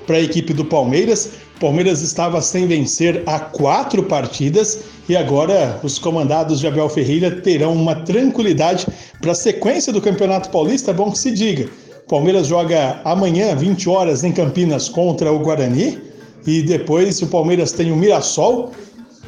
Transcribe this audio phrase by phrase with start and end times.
[0.06, 1.30] para a equipe do Palmeiras.
[1.58, 4.80] Palmeiras estava sem vencer há quatro partidas
[5.12, 8.86] e agora os comandados de Abel Ferreira terão uma tranquilidade
[9.20, 11.68] para a sequência do Campeonato Paulista, é bom que se diga.
[12.08, 16.00] Palmeiras joga amanhã, 20 horas, em Campinas contra o Guarani.
[16.46, 18.72] E depois o Palmeiras tem o Mirassol,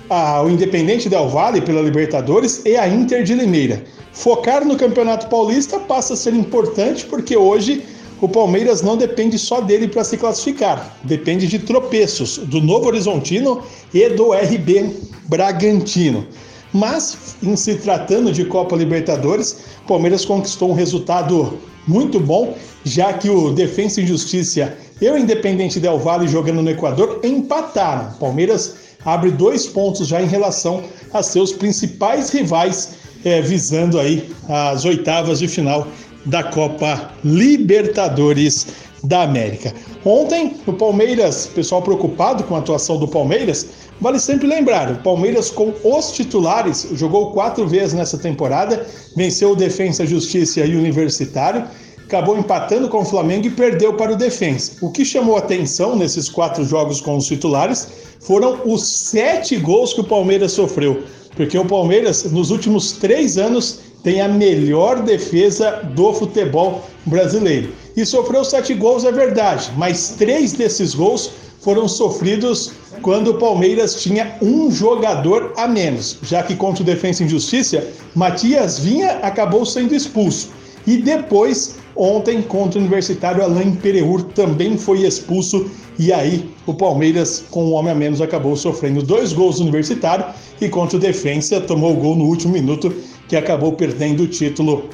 [0.08, 3.84] a, o Independente Del Valle pela Libertadores e a Inter de Limeira.
[4.10, 7.84] Focar no Campeonato Paulista passa a ser importante porque hoje
[8.20, 13.62] o Palmeiras não depende só dele para se classificar, depende de tropeços do Novo Horizontino
[13.92, 14.94] e do RB
[15.28, 16.26] Bragantino.
[16.72, 23.12] Mas, em se tratando de Copa Libertadores, o Palmeiras conquistou um resultado muito bom, já
[23.12, 28.12] que o Defensa e Justiça e o Independente Del Valle jogando no Equador empataram.
[28.18, 30.82] Palmeiras abre dois pontos já em relação
[31.12, 32.94] a seus principais rivais,
[33.24, 35.86] é, visando aí as oitavas de final
[36.26, 38.66] da Copa Libertadores
[39.04, 39.72] da América.
[40.04, 43.66] Ontem, o Palmeiras, pessoal preocupado com a atuação do Palmeiras,
[44.00, 48.86] vale sempre lembrar: o Palmeiras, com os titulares, jogou quatro vezes nessa temporada,
[49.16, 51.64] venceu o Defensa, Justiça e Universitário,
[52.04, 54.72] acabou empatando com o Flamengo e perdeu para o Defensa.
[54.80, 57.88] O que chamou atenção nesses quatro jogos com os titulares
[58.20, 61.02] foram os sete gols que o Palmeiras sofreu,
[61.36, 67.72] porque o Palmeiras, nos últimos três anos, tem a melhor defesa do futebol brasileiro.
[67.96, 74.02] E sofreu sete gols, é verdade, mas três desses gols foram sofridos quando o Palmeiras
[74.02, 79.64] tinha um jogador a menos, já que contra o Defensa e Justiça, Matias Vinha acabou
[79.64, 80.50] sendo expulso.
[80.86, 85.70] E depois, ontem, contra o Universitário, Alain Pereur também foi expulso.
[85.98, 90.26] E aí, o Palmeiras, com um homem a menos, acabou sofrendo dois gols no Universitário.
[90.60, 92.94] E contra o Defensa, tomou o gol no último minuto,
[93.28, 94.88] que acabou perdendo o título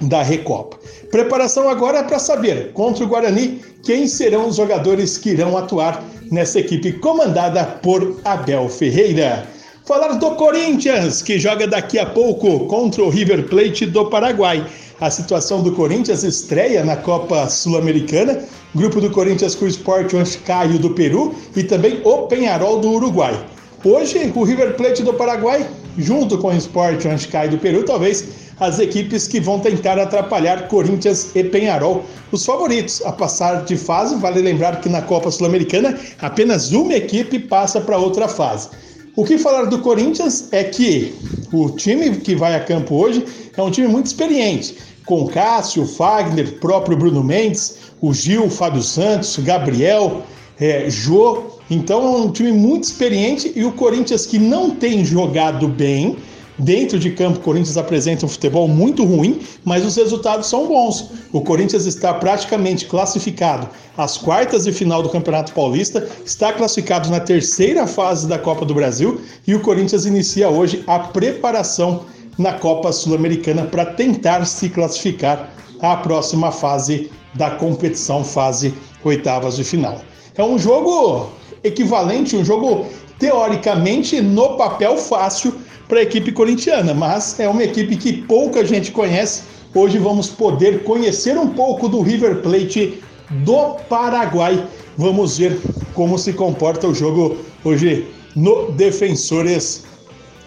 [0.00, 0.76] da Recopa.
[1.10, 6.58] Preparação agora para saber, contra o Guarani, quem serão os jogadores que irão atuar nessa
[6.58, 9.46] equipe comandada por Abel Ferreira.
[9.86, 14.66] Falar do Corinthians, que joga daqui a pouco contra o River Plate do Paraguai.
[15.00, 18.40] A situação do Corinthians estreia na Copa Sul-Americana,
[18.74, 23.40] grupo do Corinthians com o Sport Huancayo do Peru e também o Penharol do Uruguai.
[23.84, 25.64] Hoje, o River Plate do Paraguai,
[25.96, 28.24] junto com o Sport Huancayo do Peru, talvez
[28.58, 34.16] as equipes que vão tentar atrapalhar Corinthians e Penharol, os favoritos a passar de fase.
[34.16, 38.68] Vale lembrar que na Copa Sul-Americana apenas uma equipe passa para outra fase.
[39.16, 41.14] O que falar do Corinthians é que
[41.50, 43.24] o time que vai a campo hoje
[43.56, 49.38] é um time muito experiente, com Cássio, Fagner, próprio Bruno Mendes, o Gil, Fábio Santos,
[49.38, 50.20] Gabriel,
[50.60, 51.44] é, Jô.
[51.70, 56.18] Então é um time muito experiente e o Corinthians que não tem jogado bem,
[56.58, 61.10] Dentro de campo, o Corinthians apresenta um futebol muito ruim, mas os resultados são bons.
[61.30, 67.20] O Corinthians está praticamente classificado às quartas de final do Campeonato Paulista, está classificado na
[67.20, 72.06] terceira fase da Copa do Brasil e o Corinthians inicia hoje a preparação
[72.38, 75.50] na Copa Sul-Americana para tentar se classificar
[75.80, 78.72] à próxima fase da competição, fase
[79.04, 80.00] oitavas de final.
[80.34, 81.30] É um jogo
[81.62, 82.86] equivalente, um jogo
[83.18, 85.54] teoricamente no papel fácil
[85.88, 89.42] para a equipe corintiana, mas é uma equipe que pouca gente conhece.
[89.74, 93.00] Hoje vamos poder conhecer um pouco do River Plate
[93.44, 94.66] do Paraguai.
[94.96, 95.58] Vamos ver
[95.94, 99.84] como se comporta o jogo hoje no Defensores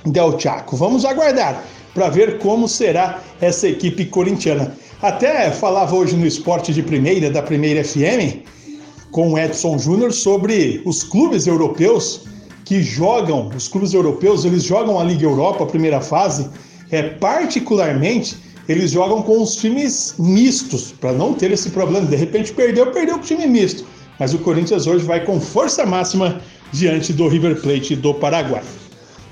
[0.06, 0.76] del Chaco.
[0.76, 1.64] Vamos aguardar
[1.94, 4.76] para ver como será essa equipe corintiana.
[5.02, 8.44] Até falava hoje no Esporte de Primeira, da Primeira FM,
[9.12, 12.26] com o Edson Júnior, sobre os clubes europeus
[12.70, 16.48] que jogam, os clubes europeus, eles jogam a Liga Europa, a primeira fase,
[16.92, 18.38] é particularmente
[18.68, 22.06] eles jogam com os times mistos, para não ter esse problema.
[22.06, 23.84] De repente perdeu, perdeu com o time misto.
[24.20, 26.40] Mas o Corinthians hoje vai com força máxima
[26.72, 28.62] diante do River Plate do Paraguai.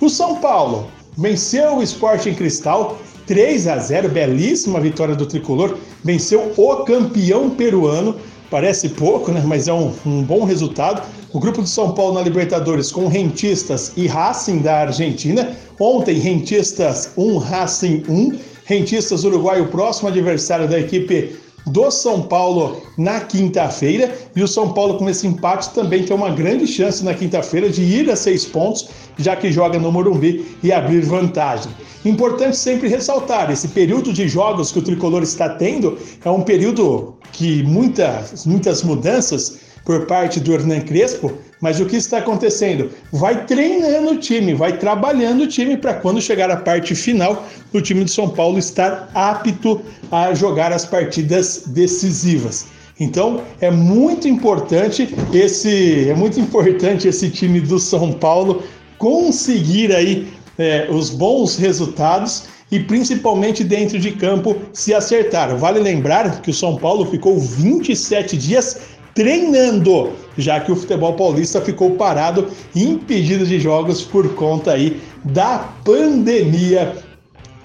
[0.01, 2.98] O São Paulo venceu o Esporte em Cristal
[3.28, 8.16] 3 a 0, belíssima vitória do tricolor, venceu o campeão peruano.
[8.49, 9.44] Parece pouco, né?
[9.45, 11.01] mas é um, um bom resultado.
[11.33, 15.55] O grupo de São Paulo na Libertadores com Rentistas e Racing da Argentina.
[15.79, 18.39] Ontem, Rentistas 1, Racing 1.
[18.65, 21.35] Rentistas Uruguai, o próximo adversário da equipe
[21.67, 24.15] do São Paulo na quinta-feira.
[24.35, 27.83] E o São Paulo, com esse empate, também tem uma grande chance na quinta-feira de
[27.83, 31.71] ir a seis pontos, já que joga no Morumbi e abrir vantagem.
[32.05, 37.15] Importante sempre ressaltar: esse período de jogos que o tricolor está tendo é um período
[37.31, 41.31] que muitas, muitas mudanças por parte do Hernan Crespo,
[41.62, 42.92] mas o que está acontecendo?
[43.10, 47.80] Vai treinando o time, vai trabalhando o time para quando chegar a parte final, o
[47.80, 49.81] time de São Paulo estar apto
[50.12, 52.68] a jogar as partidas decisivas.
[53.00, 58.63] Então é muito importante esse é muito importante esse time do São Paulo
[58.98, 65.56] conseguir aí é, os bons resultados e principalmente dentro de campo se acertar.
[65.56, 71.59] Vale lembrar que o São Paulo ficou 27 dias treinando, já que o futebol paulista
[71.59, 76.95] ficou parado impedido de jogos por conta aí da pandemia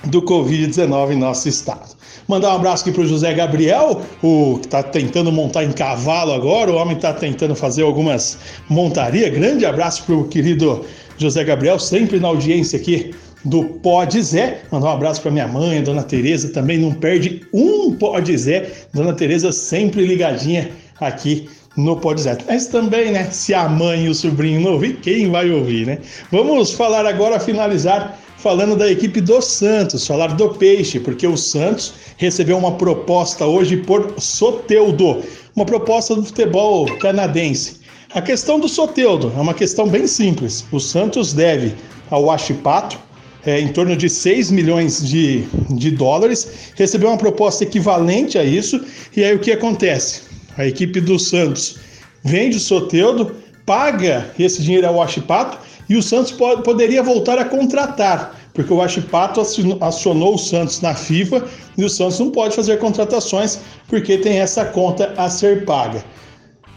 [0.06, 1.94] do Covid-19 em nosso estado.
[2.26, 6.32] Mandar um abraço aqui para o José Gabriel, o que está tentando montar em cavalo
[6.32, 8.38] agora, o homem está tentando fazer algumas
[8.70, 9.30] montarias.
[9.30, 10.86] Grande abraço para o querido
[11.18, 13.14] José Gabriel, sempre na audiência aqui
[13.44, 14.62] do Pode Zé.
[14.70, 18.70] Mandar um abraço para minha mãe, Dona Tereza, também não perde um Pode Zé.
[18.94, 20.70] Dona Tereza sempre ligadinha
[21.06, 22.36] aqui no Zé.
[22.46, 25.98] Mas também, né, se a mãe e o sobrinho não ouvir, quem vai ouvir, né?
[26.30, 31.94] Vamos falar agora, finalizar, falando da equipe do Santos, falar do Peixe, porque o Santos
[32.16, 35.22] recebeu uma proposta hoje por Soteudo,
[35.56, 37.80] uma proposta do futebol canadense.
[38.14, 40.64] A questão do Soteudo é uma questão bem simples.
[40.70, 41.74] O Santos deve
[42.10, 42.98] ao Achipato
[43.44, 48.80] é, em torno de 6 milhões de, de dólares, recebeu uma proposta equivalente a isso,
[49.16, 50.31] e aí o que acontece?
[50.56, 51.76] A equipe do Santos
[52.22, 53.34] vende o Soteudo,
[53.64, 55.58] paga esse dinheiro ao Achipato
[55.88, 59.40] e o Santos pode, poderia voltar a contratar, porque o Achipato
[59.80, 61.44] acionou o Santos na FIFA
[61.76, 66.04] e o Santos não pode fazer contratações porque tem essa conta a ser paga.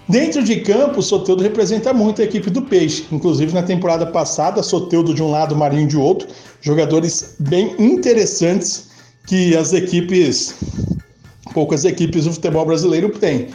[0.08, 3.06] Dentro de campo, o Soteudo representa muito a equipe do Peixe.
[3.12, 6.28] Inclusive, na temporada passada, Soteudo de um lado, Marinho de outro.
[6.62, 8.90] Jogadores bem interessantes
[9.26, 10.56] que as equipes,
[11.56, 13.48] poucas equipes do futebol brasileiro têm.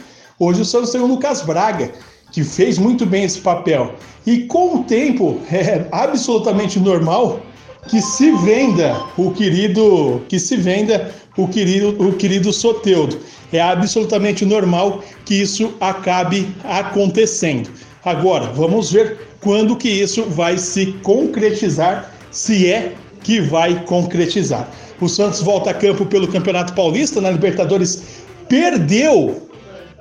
[0.43, 1.91] Hoje o Santos tem o Lucas Braga,
[2.31, 3.93] que fez muito bem esse papel.
[4.25, 7.41] E com o tempo, é absolutamente normal
[7.87, 13.19] que se venda o querido, que se venda o querido, o querido Soteudo.
[13.53, 17.69] É absolutamente normal que isso acabe acontecendo.
[18.03, 24.67] Agora, vamos ver quando que isso vai se concretizar, se é que vai concretizar.
[24.99, 28.01] O Santos volta a campo pelo Campeonato Paulista na Libertadores,
[28.49, 29.50] perdeu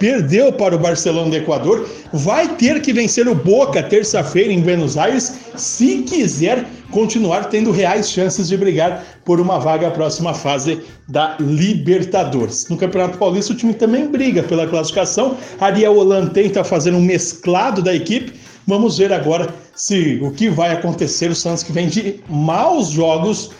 [0.01, 4.97] perdeu para o Barcelona do Equador, vai ter que vencer o Boca terça-feira em Buenos
[4.97, 10.81] Aires, se quiser continuar tendo reais chances de brigar por uma vaga à próxima fase
[11.07, 12.67] da Libertadores.
[12.69, 15.37] No Campeonato Paulista, o time também briga pela classificação.
[15.61, 18.33] Ariel Holan tenta fazer um mesclado da equipe.
[18.67, 21.31] Vamos ver agora se o que vai acontecer.
[21.31, 23.51] O Santos que vem de maus jogos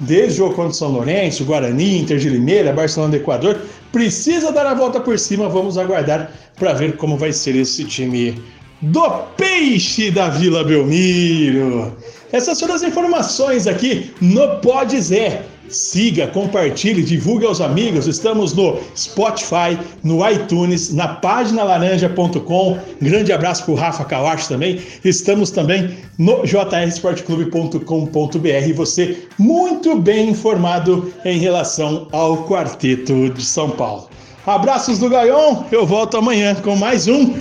[0.00, 3.60] desde o jogo contra São Lourenço, Guarani, Inter de Limeira, Barcelona do Equador,
[3.92, 5.48] precisa dar a volta por cima.
[5.48, 8.42] Vamos aguardar para ver como vai ser esse time
[8.82, 11.96] do Peixe da Vila Belmiro.
[12.32, 15.42] Essas foram as informações aqui no Pode Zé.
[15.68, 18.06] Siga, compartilhe, divulgue aos amigos.
[18.08, 22.76] Estamos no Spotify, no iTunes, na página laranja.com.
[23.00, 24.80] Grande abraço para o Rafa Kawashi também.
[25.04, 28.74] Estamos também no jrsportclube.com.br.
[28.74, 34.10] Você muito bem informado em relação ao Quarteto de São Paulo.
[34.44, 35.62] Abraços do Gaion.
[35.70, 37.36] Eu volto amanhã com mais um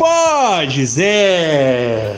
[0.00, 2.16] Pode Zé.